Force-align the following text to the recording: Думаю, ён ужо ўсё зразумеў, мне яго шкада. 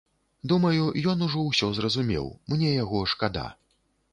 Думаю, 0.51 0.85
ён 1.13 1.17
ужо 1.27 1.43
ўсё 1.49 1.69
зразумеў, 1.81 2.25
мне 2.55 2.73
яго 2.83 3.03
шкада. 3.13 3.45